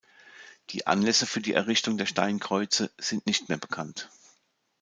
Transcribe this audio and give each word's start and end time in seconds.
Die 0.71 0.87
Anlässe 0.87 1.27
für 1.27 1.41
die 1.41 1.53
Errichtung 1.53 1.95
der 1.95 2.07
Steinkreuze 2.07 2.89
sind 2.97 3.27
nicht 3.27 3.49
mehr 3.49 3.59
bekannt. 3.59 4.09